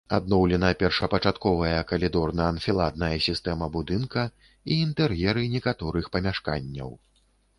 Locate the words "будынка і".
3.77-4.71